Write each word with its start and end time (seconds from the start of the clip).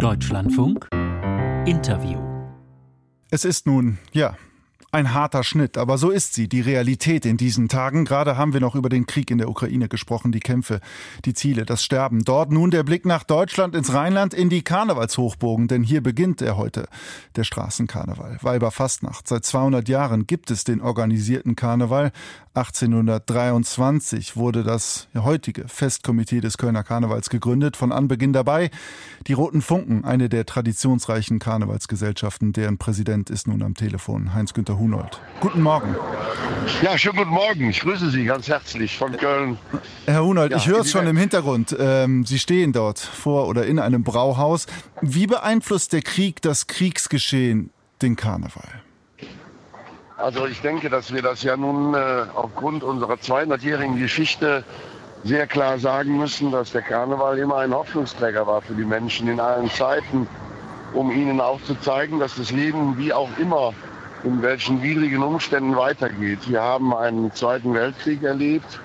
Deutschlandfunk 0.00 0.88
Interview. 1.66 2.18
Es 3.30 3.44
ist 3.44 3.66
nun, 3.66 3.98
ja, 4.12 4.34
ein 4.92 5.14
harter 5.14 5.44
Schnitt, 5.44 5.78
aber 5.78 5.98
so 5.98 6.10
ist 6.10 6.34
sie, 6.34 6.48
die 6.48 6.60
Realität 6.60 7.24
in 7.24 7.36
diesen 7.36 7.68
Tagen. 7.68 8.04
Gerade 8.04 8.36
haben 8.36 8.52
wir 8.52 8.60
noch 8.60 8.74
über 8.74 8.88
den 8.88 9.06
Krieg 9.06 9.30
in 9.30 9.38
der 9.38 9.48
Ukraine 9.48 9.88
gesprochen, 9.88 10.32
die 10.32 10.40
Kämpfe, 10.40 10.80
die 11.24 11.34
Ziele, 11.34 11.64
das 11.64 11.84
Sterben. 11.84 12.24
Dort 12.24 12.50
nun 12.50 12.70
der 12.70 12.82
Blick 12.82 13.06
nach 13.06 13.22
Deutschland, 13.22 13.76
ins 13.76 13.92
Rheinland, 13.92 14.34
in 14.34 14.48
die 14.48 14.62
Karnevalshochbogen, 14.62 15.68
denn 15.68 15.84
hier 15.84 16.02
beginnt 16.02 16.42
er 16.42 16.56
heute, 16.56 16.88
der 17.36 17.44
Straßenkarneval. 17.44 18.38
Weiberfastnacht. 18.42 19.28
Seit 19.28 19.44
200 19.44 19.88
Jahren 19.88 20.26
gibt 20.26 20.50
es 20.50 20.64
den 20.64 20.80
organisierten 20.80 21.54
Karneval. 21.54 22.10
1823 22.54 24.36
wurde 24.36 24.64
das 24.64 25.06
heutige 25.14 25.68
Festkomitee 25.68 26.40
des 26.40 26.58
Kölner 26.58 26.82
Karnevals 26.82 27.30
gegründet. 27.30 27.76
Von 27.76 27.92
Anbeginn 27.92 28.32
dabei 28.32 28.70
die 29.28 29.34
Roten 29.34 29.62
Funken, 29.62 30.04
eine 30.04 30.28
der 30.28 30.46
traditionsreichen 30.46 31.38
Karnevalsgesellschaften. 31.38 32.52
Deren 32.52 32.78
Präsident 32.78 33.30
ist 33.30 33.46
nun 33.46 33.62
am 33.62 33.74
Telefon, 33.74 34.34
Heinz-Günther 34.34 34.79
Hunold. 34.80 35.20
Guten 35.40 35.62
Morgen. 35.62 35.94
Ja, 36.82 36.96
schönen 36.96 37.18
guten 37.18 37.30
Morgen. 37.30 37.68
Ich 37.68 37.80
grüße 37.80 38.10
Sie 38.10 38.24
ganz 38.24 38.48
herzlich 38.48 38.96
von 38.96 39.14
Köln. 39.16 39.58
Herr 40.06 40.24
Hunold, 40.24 40.52
ja, 40.52 40.56
ich 40.56 40.66
höre 40.66 40.80
es 40.80 40.90
schon 40.90 41.06
im 41.06 41.18
Hintergrund. 41.18 41.76
Ähm, 41.78 42.24
Sie 42.24 42.38
stehen 42.38 42.72
dort 42.72 42.98
vor 42.98 43.46
oder 43.46 43.66
in 43.66 43.78
einem 43.78 44.02
Brauhaus. 44.02 44.66
Wie 45.02 45.26
beeinflusst 45.26 45.92
der 45.92 46.00
Krieg 46.00 46.40
das 46.40 46.66
Kriegsgeschehen 46.66 47.70
den 48.00 48.16
Karneval? 48.16 48.68
Also 50.16 50.46
ich 50.46 50.62
denke, 50.62 50.88
dass 50.88 51.12
wir 51.12 51.20
das 51.20 51.42
ja 51.42 51.58
nun 51.58 51.94
äh, 51.94 52.24
aufgrund 52.34 52.82
unserer 52.82 53.14
200-jährigen 53.14 53.98
Geschichte 53.98 54.64
sehr 55.24 55.46
klar 55.46 55.78
sagen 55.78 56.16
müssen, 56.16 56.50
dass 56.50 56.72
der 56.72 56.82
Karneval 56.82 57.38
immer 57.38 57.58
ein 57.58 57.74
Hoffnungsträger 57.74 58.46
war 58.46 58.62
für 58.62 58.74
die 58.74 58.84
Menschen 58.84 59.28
in 59.28 59.40
allen 59.40 59.70
Zeiten, 59.70 60.26
um 60.94 61.10
ihnen 61.10 61.38
auch 61.40 61.62
zu 61.64 61.74
zeigen, 61.74 62.18
dass 62.18 62.36
das 62.36 62.50
Leben 62.50 62.96
wie 62.96 63.12
auch 63.12 63.28
immer 63.38 63.74
in 64.24 64.42
welchen 64.42 64.82
widrigen 64.82 65.22
Umständen 65.22 65.76
weitergeht. 65.76 66.48
Wir 66.48 66.62
haben 66.62 66.94
einen 66.94 67.32
Zweiten 67.32 67.74
Weltkrieg 67.74 68.22
erlebt 68.22 68.80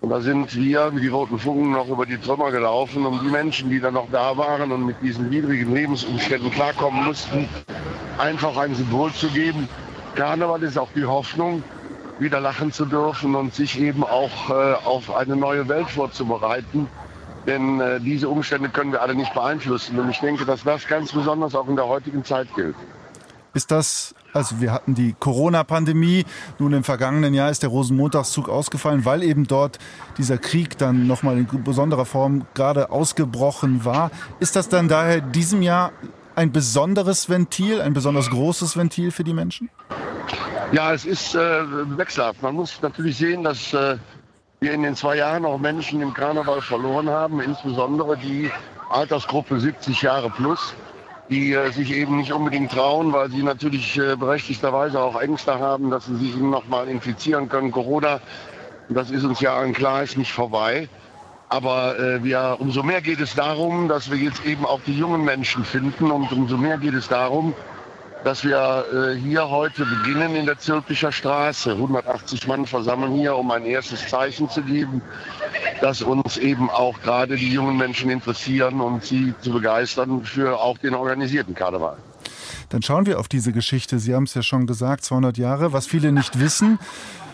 und 0.00 0.10
da 0.10 0.20
sind 0.20 0.54
wir 0.54 0.90
die 0.90 1.08
Roten 1.08 1.38
Funken 1.38 1.72
noch 1.72 1.88
über 1.88 2.06
die 2.06 2.18
Trümmer 2.18 2.50
gelaufen, 2.50 3.06
um 3.06 3.20
die 3.20 3.30
Menschen, 3.30 3.70
die 3.70 3.80
dann 3.80 3.94
noch 3.94 4.10
da 4.10 4.36
waren 4.36 4.72
und 4.72 4.86
mit 4.86 4.96
diesen 5.02 5.30
widrigen 5.30 5.74
Lebensumständen 5.74 6.50
klarkommen 6.50 7.04
mussten, 7.04 7.48
einfach 8.18 8.56
ein 8.56 8.74
Symbol 8.74 9.12
zu 9.12 9.28
geben, 9.28 9.68
Karneval 10.14 10.62
ist 10.62 10.78
auch 10.78 10.90
die 10.94 11.04
Hoffnung, 11.04 11.62
wieder 12.18 12.40
lachen 12.40 12.72
zu 12.72 12.84
dürfen 12.84 13.34
und 13.34 13.54
sich 13.54 13.80
eben 13.80 14.04
auch 14.04 14.50
äh, 14.50 14.74
auf 14.84 15.14
eine 15.14 15.36
neue 15.36 15.68
Welt 15.68 15.88
vorzubereiten. 15.88 16.88
Denn 17.46 17.80
äh, 17.80 18.00
diese 18.00 18.28
Umstände 18.28 18.68
können 18.68 18.92
wir 18.92 19.00
alle 19.00 19.14
nicht 19.14 19.32
beeinflussen. 19.32 19.98
Und 19.98 20.10
ich 20.10 20.20
denke, 20.20 20.44
dass 20.44 20.62
das 20.62 20.86
ganz 20.86 21.12
besonders 21.12 21.54
auch 21.54 21.68
in 21.68 21.76
der 21.76 21.86
heutigen 21.86 22.24
Zeit 22.24 22.48
gilt. 22.54 22.74
Ist 23.54 23.70
das, 23.70 24.14
also 24.32 24.60
wir 24.60 24.72
hatten 24.72 24.94
die 24.94 25.14
Corona-Pandemie, 25.18 26.24
nun 26.58 26.72
im 26.72 26.84
vergangenen 26.84 27.34
Jahr 27.34 27.50
ist 27.50 27.62
der 27.62 27.70
Rosenmontagszug 27.70 28.48
ausgefallen, 28.48 29.04
weil 29.04 29.22
eben 29.22 29.46
dort 29.46 29.78
dieser 30.18 30.38
Krieg 30.38 30.78
dann 30.78 31.06
nochmal 31.06 31.38
in 31.38 31.64
besonderer 31.64 32.04
Form 32.04 32.46
gerade 32.54 32.90
ausgebrochen 32.90 33.84
war. 33.84 34.10
Ist 34.38 34.56
das 34.56 34.68
dann 34.68 34.88
daher 34.88 35.20
diesem 35.20 35.62
Jahr 35.62 35.92
ein 36.34 36.52
besonderes 36.52 37.28
Ventil, 37.28 37.80
ein 37.80 37.92
besonders 37.92 38.30
großes 38.30 38.76
Ventil 38.76 39.10
für 39.10 39.24
die 39.24 39.34
Menschen? 39.34 39.68
Ja, 40.72 40.92
es 40.92 41.04
ist 41.04 41.34
äh, 41.34 41.38
wechselhaft. 41.98 42.42
Man 42.42 42.54
muss 42.54 42.80
natürlich 42.80 43.16
sehen, 43.16 43.42
dass 43.42 43.74
äh, 43.74 43.96
wir 44.60 44.72
in 44.72 44.82
den 44.82 44.94
zwei 44.94 45.16
Jahren 45.16 45.44
auch 45.44 45.58
Menschen 45.58 46.00
im 46.00 46.14
Karneval 46.14 46.60
verloren 46.60 47.08
haben, 47.08 47.40
insbesondere 47.40 48.16
die 48.16 48.50
Altersgruppe 48.90 49.58
70 49.58 50.02
Jahre 50.02 50.30
plus, 50.30 50.74
die 51.30 51.52
äh, 51.52 51.70
sich 51.70 51.92
eben 51.92 52.16
nicht 52.16 52.32
unbedingt 52.32 52.72
trauen, 52.72 53.12
weil 53.12 53.30
sie 53.30 53.42
natürlich 53.42 53.96
äh, 53.96 54.16
berechtigterweise 54.16 55.00
auch 55.00 55.20
Ängste 55.20 55.58
haben, 55.58 55.90
dass 55.90 56.06
sie 56.06 56.16
sich 56.16 56.36
nochmal 56.36 56.88
infizieren 56.88 57.48
können. 57.48 57.70
Corona, 57.70 58.20
das 58.88 59.10
ist 59.10 59.24
uns 59.24 59.40
ja 59.40 59.54
allen 59.54 59.72
klar, 59.72 60.02
ist 60.02 60.18
nicht 60.18 60.32
vorbei. 60.32 60.88
Aber 61.48 61.98
äh, 61.98 62.22
wir, 62.22 62.56
umso 62.58 62.82
mehr 62.82 63.00
geht 63.00 63.20
es 63.20 63.34
darum, 63.34 63.88
dass 63.88 64.10
wir 64.10 64.18
jetzt 64.18 64.44
eben 64.44 64.66
auch 64.66 64.80
die 64.86 64.96
jungen 64.96 65.24
Menschen 65.24 65.64
finden 65.64 66.10
und 66.10 66.30
umso 66.32 66.56
mehr 66.56 66.78
geht 66.78 66.94
es 66.94 67.08
darum, 67.08 67.54
dass 68.24 68.44
wir 68.44 68.84
äh, 68.92 69.18
hier 69.18 69.48
heute 69.48 69.84
beginnen 69.84 70.34
in 70.34 70.46
der 70.46 70.58
Zülpicher 70.58 71.12
Straße. 71.12 71.72
180 71.72 72.46
Mann 72.46 72.66
versammeln 72.66 73.12
hier, 73.12 73.36
um 73.36 73.50
ein 73.50 73.64
erstes 73.64 74.08
Zeichen 74.08 74.48
zu 74.50 74.62
geben, 74.62 75.02
dass 75.80 76.02
uns 76.02 76.36
eben 76.36 76.68
auch 76.70 77.00
gerade 77.00 77.36
die 77.36 77.52
jungen 77.52 77.76
Menschen 77.76 78.10
interessieren 78.10 78.80
und 78.80 79.04
sie 79.04 79.34
zu 79.40 79.52
begeistern 79.52 80.24
für 80.24 80.60
auch 80.60 80.78
den 80.78 80.94
organisierten 80.94 81.54
Karneval. 81.54 81.96
Dann 82.68 82.82
schauen 82.82 83.06
wir 83.06 83.18
auf 83.18 83.28
diese 83.28 83.52
Geschichte. 83.52 83.98
Sie 83.98 84.14
haben 84.14 84.24
es 84.24 84.34
ja 84.34 84.42
schon 84.42 84.66
gesagt, 84.66 85.04
200 85.04 85.38
Jahre. 85.38 85.72
Was 85.72 85.86
viele 85.86 86.12
nicht 86.12 86.38
wissen, 86.38 86.78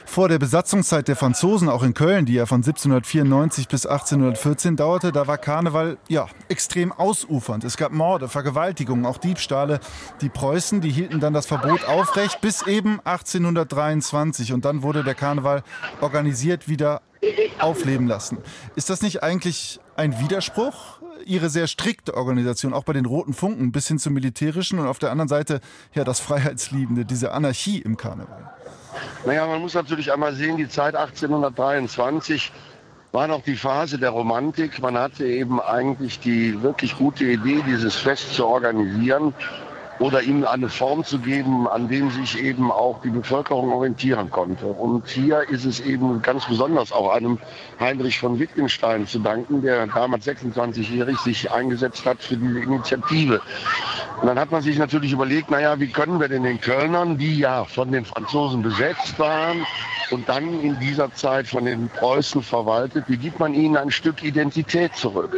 vor 0.06 0.28
der 0.28 0.38
Besatzungszeit 0.38 1.08
der 1.08 1.16
Franzosen, 1.16 1.68
auch 1.68 1.82
in 1.82 1.92
Köln, 1.92 2.24
die 2.24 2.34
ja 2.34 2.46
von 2.46 2.58
1794 2.58 3.68
bis 3.68 3.84
1814 3.84 4.76
dauerte, 4.76 5.12
da 5.12 5.26
war 5.26 5.36
Karneval 5.36 5.98
ja 6.08 6.26
extrem 6.48 6.92
ausufernd. 6.92 7.64
Es 7.64 7.76
gab 7.76 7.92
Morde, 7.92 8.28
Vergewaltigungen, 8.28 9.04
auch 9.04 9.18
Diebstahle. 9.18 9.80
Die 10.22 10.30
Preußen, 10.30 10.80
die 10.80 10.90
hielten 10.90 11.20
dann 11.20 11.34
das 11.34 11.46
Verbot 11.46 11.84
aufrecht 11.84 12.40
bis 12.40 12.66
eben 12.66 13.00
1823 13.04 14.52
und 14.52 14.64
dann 14.64 14.82
wurde 14.82 15.04
der 15.04 15.14
Karneval 15.14 15.62
organisiert 16.00 16.68
wieder 16.68 17.02
aufleben 17.58 18.06
lassen. 18.06 18.38
Ist 18.74 18.88
das 18.88 19.02
nicht 19.02 19.22
eigentlich 19.22 19.80
ein 19.96 20.18
Widerspruch? 20.20 21.00
Ihre 21.26 21.50
sehr 21.50 21.66
strikte 21.66 22.14
Organisation, 22.14 22.72
auch 22.72 22.84
bei 22.84 22.92
den 22.92 23.04
Roten 23.04 23.34
Funken, 23.34 23.72
bis 23.72 23.88
hin 23.88 23.98
zum 23.98 24.14
militärischen 24.14 24.78
und 24.78 24.86
auf 24.86 24.98
der 24.98 25.10
anderen 25.10 25.28
Seite 25.28 25.60
ja 25.94 26.04
das 26.04 26.20
Freiheitsliebende, 26.20 27.04
diese 27.04 27.32
Anarchie 27.32 27.78
im 27.78 27.96
Karneval. 27.96 28.50
Naja, 29.26 29.46
man 29.46 29.60
muss 29.60 29.74
natürlich 29.74 30.12
einmal 30.12 30.34
sehen, 30.34 30.56
die 30.56 30.68
Zeit 30.68 30.94
1823 30.94 32.52
war 33.12 33.26
noch 33.26 33.42
die 33.42 33.56
Phase 33.56 33.98
der 33.98 34.10
Romantik. 34.10 34.80
Man 34.80 34.96
hatte 34.96 35.26
eben 35.26 35.60
eigentlich 35.60 36.20
die 36.20 36.62
wirklich 36.62 36.96
gute 36.96 37.24
Idee, 37.24 37.62
dieses 37.66 37.96
Fest 37.96 38.34
zu 38.34 38.46
organisieren 38.46 39.34
oder 39.98 40.22
ihm 40.22 40.44
eine 40.44 40.68
Form 40.68 41.04
zu 41.04 41.18
geben, 41.18 41.66
an 41.68 41.88
dem 41.88 42.10
sich 42.10 42.42
eben 42.42 42.70
auch 42.70 43.00
die 43.02 43.10
Bevölkerung 43.10 43.72
orientieren 43.72 44.30
konnte. 44.30 44.66
Und 44.66 45.08
hier 45.08 45.48
ist 45.48 45.64
es 45.64 45.80
eben 45.80 46.20
ganz 46.22 46.44
besonders 46.46 46.92
auch 46.92 47.10
einem 47.10 47.38
Heinrich 47.80 48.18
von 48.18 48.38
Wittgenstein 48.38 49.06
zu 49.06 49.18
danken, 49.18 49.62
der 49.62 49.86
damals 49.86 50.26
26-jährig 50.26 51.18
sich 51.18 51.50
eingesetzt 51.50 52.04
hat 52.04 52.22
für 52.22 52.36
diese 52.36 52.60
Initiative. 52.60 53.40
Und 54.20 54.26
dann 54.26 54.38
hat 54.38 54.50
man 54.50 54.62
sich 54.62 54.78
natürlich 54.78 55.12
überlegt, 55.12 55.50
naja, 55.50 55.78
wie 55.80 55.88
können 55.88 56.20
wir 56.20 56.28
denn 56.28 56.42
den 56.42 56.60
Kölnern, 56.60 57.16
die 57.16 57.38
ja 57.38 57.64
von 57.64 57.90
den 57.90 58.04
Franzosen 58.04 58.62
besetzt 58.62 59.18
waren 59.18 59.66
und 60.10 60.28
dann 60.28 60.60
in 60.60 60.78
dieser 60.78 61.12
Zeit 61.14 61.46
von 61.46 61.64
den 61.64 61.88
Preußen 61.88 62.42
verwaltet, 62.42 63.04
wie 63.08 63.16
gibt 63.16 63.40
man 63.40 63.54
ihnen 63.54 63.76
ein 63.76 63.90
Stück 63.90 64.22
Identität 64.22 64.94
zurück? 64.94 65.36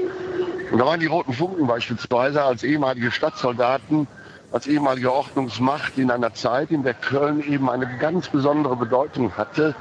Und 0.70 0.78
da 0.78 0.86
waren 0.86 1.00
die 1.00 1.06
Roten 1.06 1.32
Funken 1.32 1.66
beispielsweise 1.66 2.42
als 2.42 2.62
ehemalige 2.62 3.10
Stadtsoldaten 3.10 4.06
als 4.53 4.66
ehemalige 4.66 5.12
Ordnungsmacht 5.12 5.98
in 5.98 6.10
einer 6.10 6.32
Zeit, 6.34 6.70
in 6.70 6.82
der 6.82 6.94
Köln 6.94 7.41
eben 7.41 7.69
eine 7.69 7.98
ganz 7.98 8.28
besondere 8.28 8.76
Bedeutung 8.76 9.36
hatte, 9.36 9.75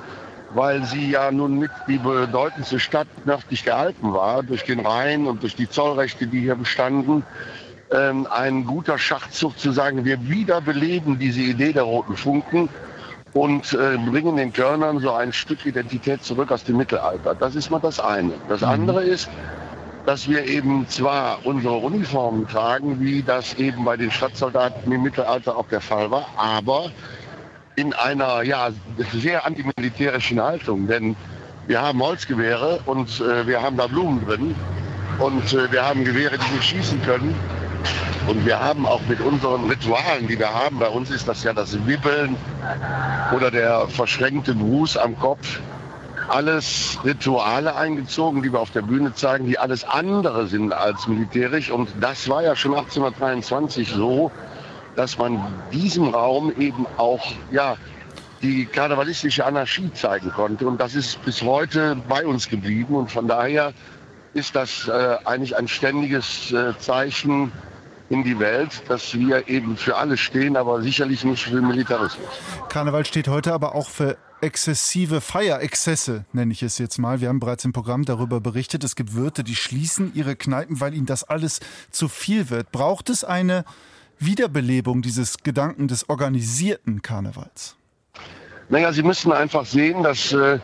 weil 0.53 0.83
sie 0.83 1.11
ja 1.11 1.31
nun 1.31 1.57
mit 1.57 1.71
die 1.87 1.97
bedeutendste 1.97 2.79
Stadt 2.79 3.07
nördlich 3.25 3.63
der 3.63 3.77
Alpen 3.77 4.13
war, 4.13 4.43
durch 4.43 4.63
den 4.63 4.85
Rhein 4.85 5.27
und 5.27 5.43
durch 5.43 5.55
die 5.55 5.69
Zollrechte, 5.69 6.27
die 6.27 6.41
hier 6.41 6.55
bestanden. 6.55 7.23
Ähm, 7.91 8.27
ein 8.29 8.65
guter 8.65 8.97
Schachzug 8.97 9.57
zu 9.57 9.71
sagen, 9.71 10.03
wir 10.03 10.27
wiederbeleben 10.27 11.19
diese 11.19 11.41
Idee 11.41 11.71
der 11.71 11.83
roten 11.83 12.17
Funken 12.17 12.67
und 13.33 13.73
äh, 13.73 13.97
bringen 13.97 14.35
den 14.35 14.51
Kölnern 14.51 14.99
so 14.99 15.13
ein 15.13 15.31
Stück 15.31 15.65
Identität 15.65 16.23
zurück 16.23 16.51
aus 16.51 16.65
dem 16.65 16.77
Mittelalter. 16.77 17.35
Das 17.35 17.55
ist 17.55 17.69
mal 17.69 17.79
das 17.79 17.99
eine. 17.99 18.33
Das 18.49 18.61
mhm. 18.61 18.67
andere 18.67 19.03
ist, 19.03 19.29
dass 20.07 20.29
wir 20.29 20.45
eben 20.45 20.87
zwar 20.87 21.45
unsere 21.45 21.75
Uniformen 21.75 22.47
tragen, 22.47 23.01
wie 23.01 23.21
das 23.21 23.55
eben 23.55 23.83
bei 23.83 23.97
den 23.97 24.09
Stadtsoldaten 24.09 24.89
im 24.89 25.03
Mittelalter 25.03 25.57
auch 25.57 25.67
der 25.67 25.81
Fall 25.81 26.09
war, 26.09 26.25
aber 26.37 26.91
in 27.75 27.91
einer 27.93 28.41
ja, 28.43 28.69
sehr 29.11 29.45
antimilitärischen 29.45 30.41
Haltung. 30.41 30.87
Denn 30.87 31.17
wir 31.67 31.81
haben 31.81 32.01
Holzgewehre 32.01 32.79
und 32.85 33.19
äh, 33.19 33.45
wir 33.47 33.61
haben 33.61 33.75
da 33.75 33.87
Blumen 33.87 34.25
drin 34.25 34.55
und 35.19 35.53
äh, 35.53 35.69
wir 35.73 35.85
haben 35.85 36.05
Gewehre, 36.05 36.37
die 36.37 36.53
wir 36.53 36.61
schießen 36.61 37.01
können. 37.01 37.35
Und 38.29 38.45
wir 38.45 38.61
haben 38.61 38.85
auch 38.85 39.01
mit 39.09 39.19
unseren 39.19 39.69
Ritualen, 39.69 40.25
die 40.29 40.39
wir 40.39 40.53
haben, 40.53 40.79
bei 40.79 40.87
uns 40.87 41.11
ist 41.11 41.27
das 41.27 41.43
ja 41.43 41.51
das 41.51 41.85
Wibbeln 41.85 42.37
oder 43.35 43.51
der 43.51 43.89
verschränkte 43.89 44.55
Gruß 44.55 44.95
am 44.95 45.19
Kopf, 45.19 45.59
alles 46.29 46.97
Rituale 47.03 47.75
eingezogen, 47.75 48.41
die 48.43 48.51
wir 48.51 48.59
auf 48.59 48.71
der 48.71 48.81
Bühne 48.81 49.13
zeigen, 49.13 49.45
die 49.45 49.57
alles 49.57 49.83
andere 49.83 50.47
sind 50.47 50.73
als 50.73 51.07
militärisch. 51.07 51.71
Und 51.71 51.89
das 51.99 52.29
war 52.29 52.43
ja 52.43 52.55
schon 52.55 52.73
1823 52.73 53.89
so, 53.89 54.31
dass 54.95 55.17
man 55.17 55.41
diesem 55.71 56.09
Raum 56.09 56.51
eben 56.57 56.85
auch 56.97 57.23
ja, 57.51 57.77
die 58.41 58.65
karnevalistische 58.65 59.45
Anarchie 59.45 59.91
zeigen 59.93 60.31
konnte. 60.31 60.67
Und 60.67 60.79
das 60.79 60.95
ist 60.95 61.23
bis 61.23 61.41
heute 61.41 61.95
bei 62.07 62.25
uns 62.25 62.49
geblieben. 62.49 62.95
Und 62.95 63.11
von 63.11 63.27
daher 63.27 63.73
ist 64.33 64.55
das 64.55 64.87
äh, 64.87 65.17
eigentlich 65.25 65.55
ein 65.55 65.67
ständiges 65.67 66.51
äh, 66.51 66.77
Zeichen 66.77 67.51
in 68.09 68.23
die 68.23 68.39
Welt, 68.39 68.83
dass 68.87 69.13
wir 69.13 69.47
eben 69.49 69.75
für 69.75 69.97
alles 69.97 70.19
stehen, 70.19 70.55
aber 70.55 70.81
sicherlich 70.81 71.23
nicht 71.23 71.43
für 71.43 71.61
Militarismus. 71.61 72.27
Karneval 72.69 73.05
steht 73.05 73.27
heute 73.27 73.53
aber 73.53 73.75
auch 73.75 73.89
für 73.89 74.17
exzessive 74.41 75.21
Feierexzesse, 75.21 76.25
nenne 76.33 76.51
ich 76.53 76.63
es 76.63 76.77
jetzt 76.77 76.97
mal. 76.97 77.21
Wir 77.21 77.29
haben 77.29 77.39
bereits 77.39 77.65
im 77.65 77.73
Programm 77.73 78.05
darüber 78.05 78.39
berichtet. 78.39 78.83
Es 78.83 78.95
gibt 78.95 79.15
Wirte, 79.15 79.43
die 79.43 79.55
schließen 79.55 80.11
ihre 80.13 80.35
Kneipen, 80.35 80.79
weil 80.79 80.93
ihnen 80.93 81.05
das 81.05 81.23
alles 81.23 81.59
zu 81.91 82.07
viel 82.07 82.49
wird. 82.49 82.71
Braucht 82.71 83.09
es 83.09 83.23
eine 83.23 83.65
Wiederbelebung 84.19 85.01
dieses 85.01 85.37
Gedanken 85.39 85.87
des 85.87 86.09
organisierten 86.09 87.01
Karnevals? 87.01 87.75
Naja, 88.69 88.91
Sie 88.91 89.03
müssen 89.03 89.31
einfach 89.31 89.65
sehen, 89.65 90.03
dass 90.03 90.33
äh, 90.33 90.59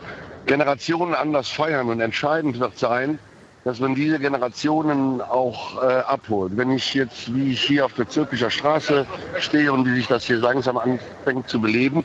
Generationen 0.46 1.14
anders 1.14 1.48
feiern 1.48 1.88
und 1.88 2.00
entscheidend 2.00 2.60
wird 2.60 2.78
sein, 2.78 3.18
dass 3.64 3.80
man 3.80 3.94
diese 3.94 4.18
Generationen 4.18 5.22
auch 5.22 5.82
äh, 5.82 5.86
abholt. 5.86 6.54
Wenn 6.56 6.70
ich 6.70 6.92
jetzt, 6.92 7.34
wie 7.34 7.52
ich 7.52 7.62
hier 7.62 7.86
auf 7.86 7.94
der 7.94 8.08
Zürcher 8.08 8.50
Straße 8.50 9.06
stehe 9.40 9.72
und 9.72 9.86
wie 9.86 9.94
sich 9.94 10.06
das 10.06 10.24
hier 10.24 10.36
langsam 10.36 10.76
anfängt 10.76 11.48
zu 11.48 11.60
beleben, 11.60 12.04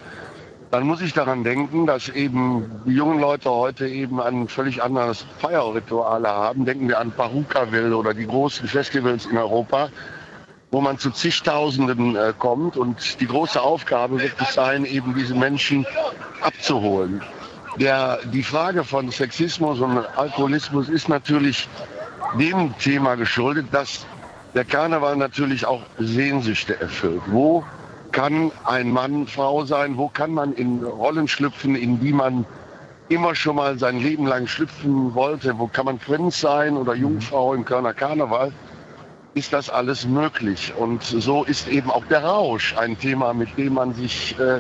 dann 0.71 0.85
muss 0.85 1.01
ich 1.01 1.13
daran 1.13 1.43
denken, 1.43 1.87
dass 1.87 2.09
eben 2.09 2.81
die 2.85 2.93
jungen 2.93 3.19
Leute 3.19 3.49
heute 3.49 3.87
eben 3.87 4.21
ein 4.21 4.47
völlig 4.47 4.83
anderes 4.83 5.25
Feierrituale 5.39 6.27
haben. 6.27 6.65
Denken 6.65 6.87
wir 6.87 6.99
an 6.99 7.11
Parukaville 7.11 7.95
oder 7.95 8.13
die 8.13 8.27
großen 8.27 8.67
Festivals 8.67 9.25
in 9.25 9.37
Europa, 9.37 9.89
wo 10.69 10.79
man 10.81 10.99
zu 10.99 11.09
zigtausenden 11.09 12.15
äh, 12.15 12.33
kommt. 12.37 12.77
Und 12.77 13.19
die 13.19 13.25
große 13.25 13.59
Aufgabe 13.59 14.19
wird 14.19 14.39
es 14.39 14.53
sein, 14.53 14.85
eben 14.85 15.15
diese 15.15 15.33
Menschen 15.33 15.87
abzuholen. 16.41 17.23
Der, 17.77 18.19
die 18.25 18.43
Frage 18.43 18.83
von 18.83 19.09
Sexismus 19.09 19.79
und 19.79 19.97
Alkoholismus 20.17 20.87
ist 20.89 21.09
natürlich 21.09 21.67
dem 22.37 22.77
Thema 22.77 23.15
geschuldet, 23.15 23.67
dass 23.71 24.05
der 24.53 24.65
Karneval 24.65 25.15
natürlich 25.15 25.65
auch 25.65 25.81
Sehnsüchte 25.97 26.79
erfüllt. 26.79 27.21
Wo 27.27 27.63
kann 28.11 28.51
ein 28.65 28.91
Mann 28.91 29.27
Frau 29.27 29.65
sein? 29.65 29.97
Wo 29.97 30.09
kann 30.09 30.31
man 30.31 30.53
in 30.53 30.83
Rollen 30.83 31.27
schlüpfen, 31.27 31.75
in 31.75 31.99
die 31.99 32.13
man 32.13 32.45
immer 33.09 33.35
schon 33.35 33.55
mal 33.55 33.77
sein 33.77 33.99
Leben 33.99 34.25
lang 34.25 34.47
schlüpfen 34.47 35.13
wollte? 35.15 35.57
Wo 35.57 35.67
kann 35.67 35.85
man 35.85 35.97
Prinz 35.97 36.39
sein 36.39 36.77
oder 36.77 36.95
mhm. 36.95 37.01
Jungfrau 37.01 37.53
im 37.53 37.65
Körner 37.65 37.93
Karneval? 37.93 38.51
Ist 39.33 39.53
das 39.53 39.69
alles 39.69 40.07
möglich? 40.07 40.73
Und 40.77 41.03
so 41.03 41.43
ist 41.43 41.67
eben 41.67 41.91
auch 41.91 42.05
der 42.05 42.23
Rausch 42.23 42.75
ein 42.77 42.97
Thema, 42.97 43.33
mit 43.33 43.57
dem 43.57 43.73
man 43.75 43.93
sich 43.93 44.37
äh, 44.39 44.59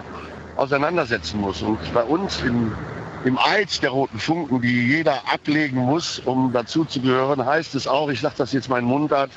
auseinandersetzen 0.55 1.39
muss. 1.39 1.61
Und 1.61 1.79
bei 1.93 2.03
uns 2.03 2.41
im, 2.41 2.71
im 3.25 3.37
Eid 3.39 3.81
der 3.81 3.89
roten 3.89 4.19
Funken, 4.19 4.61
die 4.61 4.87
jeder 4.87 5.21
ablegen 5.33 5.79
muss, 5.79 6.19
um 6.19 6.51
dazu 6.53 6.85
zu 6.85 7.01
gehören, 7.01 7.45
heißt 7.45 7.75
es 7.75 7.87
auch, 7.87 8.09
ich 8.09 8.21
sage 8.21 8.35
das 8.37 8.53
jetzt 8.53 8.69
meinen 8.69 8.85
Mundart, 8.85 9.31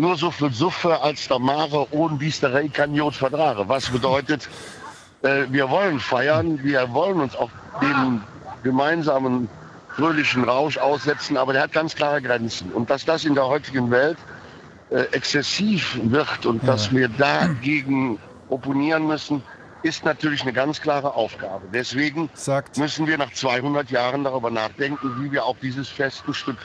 nur 0.00 0.16
so 0.16 0.30
viel 0.30 0.50
Suffe 0.50 1.00
als 1.02 1.28
der 1.28 1.38
Mare 1.38 1.86
ohne 1.92 2.16
Biesterei 2.16 2.68
kann 2.68 2.94
Jod 2.94 3.14
vertragen. 3.14 3.64
Was 3.68 3.90
bedeutet, 3.90 4.48
äh, 5.22 5.44
wir 5.50 5.68
wollen 5.68 6.00
feiern, 6.00 6.58
wir 6.62 6.92
wollen 6.92 7.20
uns 7.20 7.36
auch 7.36 7.50
dem 7.82 8.22
gemeinsamen 8.62 9.48
fröhlichen 9.94 10.44
Rausch 10.44 10.78
aussetzen, 10.78 11.36
aber 11.36 11.52
der 11.52 11.62
hat 11.62 11.72
ganz 11.72 11.94
klare 11.94 12.22
Grenzen. 12.22 12.72
Und 12.72 12.88
dass 12.88 13.04
das 13.04 13.26
in 13.26 13.34
der 13.34 13.46
heutigen 13.46 13.90
Welt 13.90 14.16
äh, 14.88 15.02
exzessiv 15.12 16.00
wird 16.02 16.46
und 16.46 16.62
ja. 16.62 16.68
dass 16.68 16.92
wir 16.92 17.08
dagegen 17.08 18.18
opponieren 18.48 19.06
müssen, 19.06 19.42
ist 19.82 20.04
natürlich 20.04 20.42
eine 20.42 20.52
ganz 20.52 20.80
klare 20.80 21.14
Aufgabe. 21.14 21.66
Deswegen 21.72 22.30
Sagt. 22.34 22.78
müssen 22.78 23.06
wir 23.06 23.18
nach 23.18 23.32
200 23.32 23.90
Jahren 23.90 24.24
darüber 24.24 24.50
nachdenken, 24.50 25.22
wie 25.22 25.30
wir 25.30 25.44
auch 25.44 25.56
dieses 25.60 25.88
Fest 25.88 26.24
ein 26.26 26.34
Stück 26.34 26.58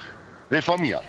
reformieren. 0.51 1.03